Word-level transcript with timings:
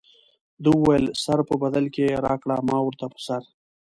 ده 0.63 0.69
وویل 0.73 1.05
سر 1.23 1.39
په 1.49 1.55
بدل 1.63 1.85
کې 1.95 2.05
راکړه 2.25 2.55
ما 2.69 2.77
ورته 2.83 3.05
په 3.13 3.19
سر. 3.27 3.41